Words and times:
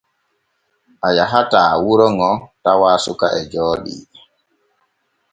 A 1.07 1.09
yahataa 1.17 1.71
wuro 1.83 2.07
ŋo 2.17 2.31
tawaa 2.63 2.97
suka 3.05 3.27
e 3.39 3.41
jooɗii. 3.51 4.01